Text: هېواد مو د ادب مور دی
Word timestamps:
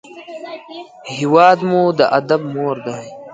هېواد 1.15 1.59
مو 1.69 1.81
د 1.97 2.01
ادب 2.19 2.41
مور 2.53 2.75
دی 2.85 2.99